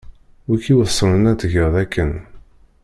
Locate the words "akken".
1.83-2.11